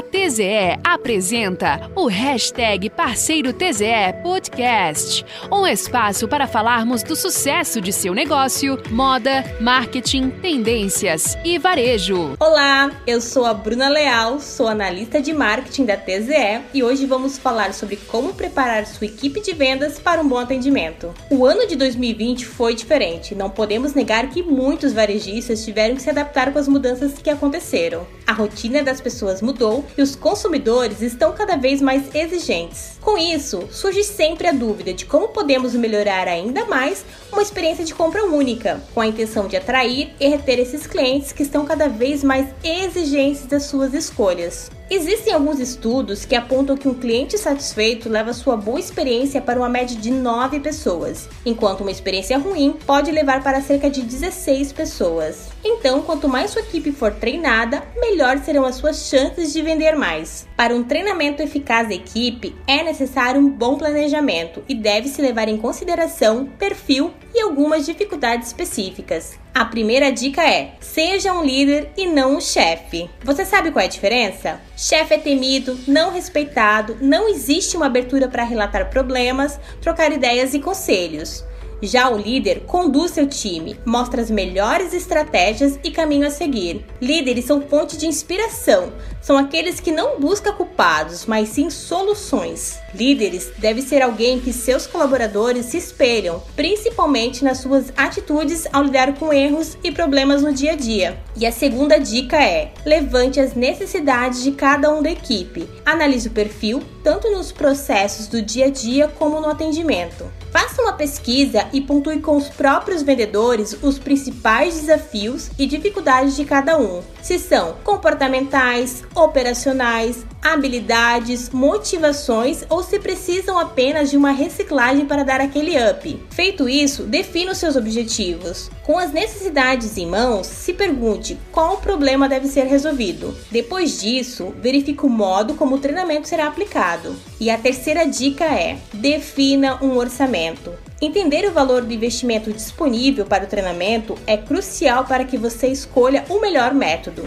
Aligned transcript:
A 0.00 0.02
TZE 0.02 0.80
apresenta 0.82 1.90
o 1.94 2.06
hashtag 2.06 2.88
Parceiro 2.88 3.52
TZE 3.52 4.22
Podcast, 4.22 5.26
um 5.52 5.66
espaço 5.66 6.26
para 6.26 6.46
falarmos 6.46 7.02
do 7.02 7.14
sucesso 7.14 7.82
de 7.82 7.92
seu 7.92 8.14
negócio, 8.14 8.82
moda, 8.88 9.44
marketing, 9.60 10.30
tendências 10.30 11.36
e 11.44 11.58
varejo. 11.58 12.34
Olá, 12.40 12.90
eu 13.06 13.20
sou 13.20 13.44
a 13.44 13.52
Bruna 13.52 13.90
Leal, 13.90 14.40
sou 14.40 14.68
analista 14.68 15.20
de 15.20 15.34
marketing 15.34 15.84
da 15.84 15.98
TZE 15.98 16.62
e 16.72 16.82
hoje 16.82 17.04
vamos 17.04 17.36
falar 17.36 17.74
sobre 17.74 17.96
como 17.96 18.32
preparar 18.32 18.86
sua 18.86 19.06
equipe 19.06 19.42
de 19.42 19.52
vendas 19.52 19.98
para 19.98 20.22
um 20.22 20.28
bom 20.28 20.38
atendimento. 20.38 21.12
O 21.28 21.44
ano 21.44 21.66
de 21.66 21.76
2020 21.76 22.46
foi 22.46 22.74
diferente, 22.74 23.34
não 23.34 23.50
podemos 23.50 23.92
negar 23.92 24.30
que 24.30 24.42
muitos 24.42 24.94
varejistas 24.94 25.62
tiveram 25.62 25.94
que 25.94 26.00
se 26.00 26.08
adaptar 26.08 26.50
com 26.54 26.58
as 26.58 26.66
mudanças 26.66 27.18
que 27.18 27.28
aconteceram. 27.28 28.06
A 28.30 28.32
rotina 28.32 28.80
das 28.80 29.00
pessoas 29.00 29.42
mudou 29.42 29.84
e 29.98 30.02
os 30.02 30.14
consumidores 30.14 31.02
estão 31.02 31.32
cada 31.32 31.56
vez 31.56 31.82
mais 31.82 32.14
exigentes. 32.14 32.96
Com 33.00 33.18
isso, 33.18 33.66
surge 33.72 34.04
sempre 34.04 34.46
a 34.46 34.52
dúvida 34.52 34.94
de 34.94 35.04
como 35.04 35.30
podemos 35.30 35.74
melhorar 35.74 36.28
ainda 36.28 36.64
mais 36.64 37.04
uma 37.32 37.42
experiência 37.42 37.84
de 37.84 37.92
compra 37.92 38.22
única, 38.22 38.80
com 38.94 39.00
a 39.00 39.06
intenção 39.08 39.48
de 39.48 39.56
atrair 39.56 40.14
e 40.20 40.28
reter 40.28 40.60
esses 40.60 40.86
clientes 40.86 41.32
que 41.32 41.42
estão 41.42 41.64
cada 41.64 41.88
vez 41.88 42.22
mais 42.22 42.46
exigentes 42.62 43.46
das 43.46 43.64
suas 43.64 43.94
escolhas. 43.94 44.70
Existem 44.92 45.32
alguns 45.32 45.60
estudos 45.60 46.24
que 46.24 46.34
apontam 46.34 46.76
que 46.76 46.88
um 46.88 46.94
cliente 46.94 47.38
satisfeito 47.38 48.08
leva 48.08 48.32
sua 48.32 48.56
boa 48.56 48.80
experiência 48.80 49.40
para 49.40 49.56
uma 49.56 49.68
média 49.68 49.96
de 49.96 50.10
9 50.10 50.58
pessoas, 50.58 51.28
enquanto 51.46 51.82
uma 51.82 51.92
experiência 51.92 52.36
ruim 52.36 52.74
pode 52.84 53.12
levar 53.12 53.40
para 53.40 53.60
cerca 53.60 53.88
de 53.88 54.02
16 54.02 54.72
pessoas. 54.72 55.50
Então, 55.64 56.02
quanto 56.02 56.28
mais 56.28 56.50
sua 56.50 56.62
equipe 56.62 56.90
for 56.90 57.12
treinada, 57.12 57.84
melhor 58.00 58.38
serão 58.38 58.64
as 58.64 58.74
suas 58.74 59.08
chances 59.08 59.52
de 59.52 59.62
vender 59.62 59.94
mais. 59.94 60.48
Para 60.56 60.74
um 60.74 60.82
treinamento 60.82 61.40
eficaz 61.40 61.86
da 61.86 61.94
equipe, 61.94 62.56
é 62.66 62.82
necessário 62.82 63.40
um 63.40 63.48
bom 63.48 63.78
planejamento 63.78 64.64
e 64.68 64.74
deve-se 64.74 65.22
levar 65.22 65.46
em 65.46 65.56
consideração 65.56 66.46
perfil 66.58 67.12
e 67.34 67.40
algumas 67.40 67.86
dificuldades 67.86 68.48
específicas. 68.48 69.38
A 69.54 69.64
primeira 69.64 70.10
dica 70.10 70.42
é: 70.42 70.74
seja 70.80 71.32
um 71.32 71.44
líder 71.44 71.90
e 71.96 72.06
não 72.06 72.36
um 72.36 72.40
chefe. 72.40 73.08
Você 73.24 73.44
sabe 73.44 73.70
qual 73.70 73.82
é 73.82 73.86
a 73.86 73.90
diferença? 73.90 74.60
Chefe 74.76 75.14
é 75.14 75.18
temido, 75.18 75.78
não 75.86 76.12
respeitado, 76.12 76.96
não 77.00 77.28
existe 77.28 77.76
uma 77.76 77.86
abertura 77.86 78.28
para 78.28 78.44
relatar 78.44 78.90
problemas, 78.90 79.58
trocar 79.80 80.12
ideias 80.12 80.54
e 80.54 80.60
conselhos. 80.60 81.44
Já 81.82 82.10
o 82.10 82.18
líder 82.18 82.60
conduz 82.66 83.12
seu 83.12 83.26
time, 83.26 83.74
mostra 83.86 84.20
as 84.20 84.30
melhores 84.30 84.92
estratégias 84.92 85.78
e 85.82 85.90
caminho 85.90 86.26
a 86.26 86.30
seguir. 86.30 86.84
Líderes 87.00 87.46
são 87.46 87.62
fonte 87.62 87.96
de 87.96 88.06
inspiração, 88.06 88.92
são 89.22 89.38
aqueles 89.38 89.80
que 89.80 89.90
não 89.90 90.20
buscam 90.20 90.52
culpados, 90.52 91.24
mas 91.24 91.48
sim 91.48 91.70
soluções. 91.70 92.78
Líderes 92.94 93.50
deve 93.58 93.82
ser 93.82 94.02
alguém 94.02 94.40
que 94.40 94.52
seus 94.52 94.86
colaboradores 94.86 95.66
se 95.66 95.76
espelham, 95.76 96.42
principalmente 96.56 97.44
nas 97.44 97.58
suas 97.58 97.92
atitudes 97.96 98.66
ao 98.72 98.82
lidar 98.82 99.14
com 99.18 99.32
erros 99.32 99.76
e 99.82 99.92
problemas 99.92 100.42
no 100.42 100.52
dia 100.52 100.72
a 100.72 100.76
dia. 100.76 101.20
E 101.36 101.46
a 101.46 101.52
segunda 101.52 101.98
dica 101.98 102.42
é: 102.42 102.72
levante 102.84 103.40
as 103.40 103.54
necessidades 103.54 104.42
de 104.42 104.52
cada 104.52 104.92
um 104.92 105.02
da 105.02 105.10
equipe. 105.10 105.68
Analise 105.84 106.28
o 106.28 106.32
perfil, 106.32 106.82
tanto 107.02 107.30
nos 107.30 107.52
processos 107.52 108.26
do 108.26 108.42
dia 108.42 108.66
a 108.66 108.70
dia 108.70 109.08
como 109.08 109.40
no 109.40 109.48
atendimento. 109.48 110.30
Faça 110.50 110.82
uma 110.82 110.92
pesquisa 110.92 111.68
e 111.72 111.80
pontue 111.80 112.20
com 112.20 112.36
os 112.36 112.48
próprios 112.48 113.02
vendedores 113.02 113.76
os 113.82 113.98
principais 113.98 114.80
desafios 114.80 115.48
e 115.56 115.66
dificuldades 115.66 116.34
de 116.34 116.44
cada 116.44 116.76
um, 116.76 117.00
se 117.22 117.38
são 117.38 117.76
comportamentais, 117.84 119.04
operacionais, 119.14 120.24
habilidades, 120.42 121.50
motivações 121.50 122.64
ou 122.68 122.82
se 122.82 122.98
precisam 122.98 123.58
apenas 123.58 124.10
de 124.10 124.16
uma 124.16 124.30
reciclagem 124.30 125.06
para 125.06 125.24
dar 125.24 125.40
aquele 125.40 125.72
up. 125.90 126.22
Feito 126.30 126.68
isso, 126.68 127.04
defina 127.04 127.52
os 127.52 127.58
seus 127.58 127.76
objetivos. 127.76 128.70
Com 128.82 128.98
as 128.98 129.12
necessidades 129.12 129.96
em 129.96 130.06
mãos, 130.06 130.46
se 130.46 130.72
pergunte 130.72 131.38
qual 131.52 131.78
problema 131.78 132.28
deve 132.28 132.46
ser 132.46 132.64
resolvido. 132.64 133.36
Depois 133.50 134.00
disso, 134.00 134.54
verifique 134.60 135.04
o 135.04 135.08
modo 135.08 135.54
como 135.54 135.76
o 135.76 135.80
treinamento 135.80 136.28
será 136.28 136.46
aplicado. 136.46 137.14
E 137.38 137.50
a 137.50 137.58
terceira 137.58 138.04
dica 138.06 138.44
é: 138.44 138.78
defina 138.92 139.78
um 139.82 139.96
orçamento. 139.96 140.72
Entender 141.00 141.46
o 141.46 141.52
valor 141.52 141.82
do 141.82 141.94
investimento 141.94 142.52
disponível 142.52 143.24
para 143.24 143.44
o 143.44 143.46
treinamento 143.46 144.18
é 144.26 144.36
crucial 144.36 145.04
para 145.04 145.24
que 145.24 145.38
você 145.38 145.68
escolha 145.68 146.24
o 146.28 146.40
melhor 146.40 146.74
método. 146.74 147.24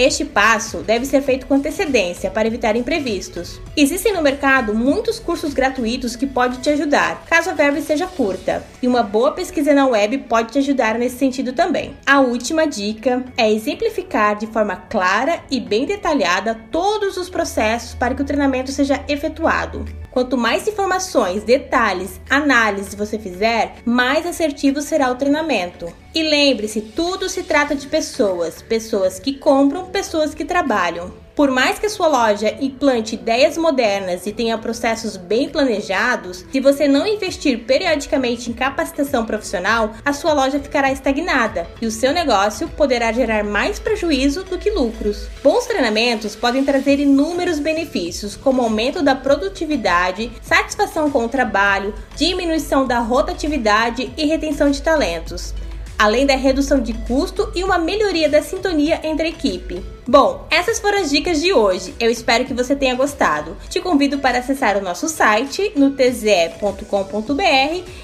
Este 0.00 0.24
passo 0.24 0.78
deve 0.78 1.04
ser 1.04 1.20
feito 1.20 1.46
com 1.46 1.52
antecedência 1.52 2.30
para 2.30 2.48
evitar 2.48 2.74
imprevistos. 2.74 3.60
Existem 3.76 4.14
no 4.14 4.22
mercado 4.22 4.74
muitos 4.74 5.18
cursos 5.18 5.52
gratuitos 5.52 6.16
que 6.16 6.26
podem 6.26 6.58
te 6.58 6.70
ajudar, 6.70 7.22
caso 7.26 7.50
a 7.50 7.52
verba 7.52 7.82
seja 7.82 8.06
curta, 8.06 8.64
e 8.80 8.88
uma 8.88 9.02
boa 9.02 9.32
pesquisa 9.32 9.74
na 9.74 9.86
web 9.86 10.16
pode 10.20 10.52
te 10.52 10.58
ajudar 10.58 10.98
nesse 10.98 11.18
sentido 11.18 11.52
também. 11.52 11.94
A 12.06 12.18
última 12.18 12.66
dica 12.66 13.22
é 13.36 13.52
exemplificar 13.52 14.38
de 14.38 14.46
forma 14.46 14.74
clara 14.74 15.44
e 15.50 15.60
bem 15.60 15.84
detalhada 15.84 16.58
todos 16.70 17.18
os 17.18 17.28
processos 17.28 17.94
para 17.94 18.14
que 18.14 18.22
o 18.22 18.24
treinamento 18.24 18.72
seja 18.72 19.04
efetuado. 19.06 19.84
Quanto 20.10 20.36
mais 20.36 20.66
informações, 20.66 21.44
detalhes, 21.44 22.20
análises 22.28 22.94
você 22.94 23.18
fizer, 23.18 23.76
mais 23.84 24.26
assertivo 24.26 24.80
será 24.80 25.10
o 25.10 25.14
treinamento. 25.14 25.92
E 26.12 26.22
lembre-se, 26.24 26.80
tudo 26.80 27.28
se 27.28 27.44
trata 27.44 27.76
de 27.76 27.86
pessoas, 27.86 28.60
pessoas 28.60 29.20
que 29.20 29.34
compram, 29.34 29.84
pessoas 29.90 30.34
que 30.34 30.44
trabalham. 30.44 31.12
Por 31.40 31.50
mais 31.50 31.78
que 31.78 31.86
a 31.86 31.88
sua 31.88 32.06
loja 32.06 32.54
implante 32.60 33.14
ideias 33.14 33.56
modernas 33.56 34.26
e 34.26 34.32
tenha 34.32 34.58
processos 34.58 35.16
bem 35.16 35.48
planejados, 35.48 36.44
se 36.52 36.60
você 36.60 36.86
não 36.86 37.06
investir 37.06 37.60
periodicamente 37.60 38.50
em 38.50 38.52
capacitação 38.52 39.24
profissional, 39.24 39.94
a 40.04 40.12
sua 40.12 40.34
loja 40.34 40.60
ficará 40.60 40.92
estagnada 40.92 41.66
e 41.80 41.86
o 41.86 41.90
seu 41.90 42.12
negócio 42.12 42.68
poderá 42.68 43.10
gerar 43.10 43.42
mais 43.42 43.78
prejuízo 43.78 44.44
do 44.44 44.58
que 44.58 44.70
lucros. 44.70 45.28
Bons 45.42 45.66
treinamentos 45.66 46.36
podem 46.36 46.62
trazer 46.62 47.00
inúmeros 47.00 47.58
benefícios, 47.58 48.36
como 48.36 48.60
aumento 48.60 49.02
da 49.02 49.14
produtividade, 49.14 50.30
satisfação 50.42 51.10
com 51.10 51.24
o 51.24 51.28
trabalho, 51.28 51.94
diminuição 52.16 52.86
da 52.86 52.98
rotatividade 52.98 54.12
e 54.14 54.26
retenção 54.26 54.70
de 54.70 54.82
talentos 54.82 55.54
além 56.00 56.24
da 56.24 56.34
redução 56.34 56.80
de 56.80 56.94
custo 56.94 57.52
e 57.54 57.62
uma 57.62 57.76
melhoria 57.76 58.26
da 58.26 58.40
sintonia 58.40 58.98
entre 59.04 59.26
a 59.26 59.28
equipe. 59.28 59.84
Bom, 60.08 60.46
essas 60.50 60.80
foram 60.80 61.02
as 61.02 61.10
dicas 61.10 61.42
de 61.42 61.52
hoje. 61.52 61.94
Eu 62.00 62.10
espero 62.10 62.46
que 62.46 62.54
você 62.54 62.74
tenha 62.74 62.94
gostado. 62.94 63.54
Te 63.68 63.82
convido 63.82 64.18
para 64.18 64.38
acessar 64.38 64.78
o 64.78 64.80
nosso 64.80 65.10
site 65.10 65.72
no 65.76 65.90
tze.com.br 65.90 67.44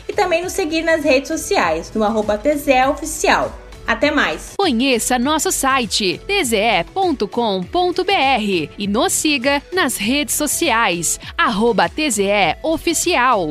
e 0.07 0.13
também 0.13 0.43
nos 0.43 0.53
seguir 0.53 0.83
nas 0.83 1.03
redes 1.03 1.29
sociais 1.29 1.91
no 1.95 2.05
arroba 2.05 2.39
Oficial. 2.91 3.51
Até 3.87 4.11
mais! 4.11 4.53
Conheça 4.59 5.19
nosso 5.19 5.51
site 5.51 6.21
tze.com.br 6.27 7.25
e 8.77 8.87
nos 8.87 9.13
siga 9.15 9.63
nas 9.73 9.97
redes 9.97 10.35
sociais 10.35 11.19
arroba 11.39 11.91
Oficial. 12.63 13.49